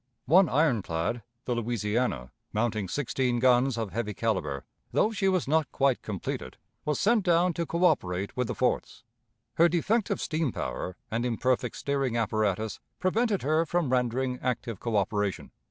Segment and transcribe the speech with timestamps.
[0.25, 6.01] One ironclad, the Louisiana, mounting sixteen guns of heavy caliber, though she was not quite
[6.01, 9.03] completed, was sent down to coöperate with the forts.
[9.57, 15.51] Her defective steam power and imperfect steering apparatus prevented her from rendering active coöperation.